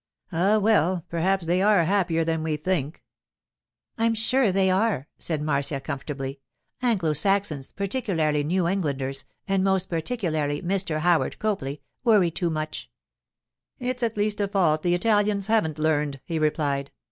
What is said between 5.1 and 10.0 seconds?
said Marcia, comfortably. 'Anglo Saxons, particularly New Englanders, and most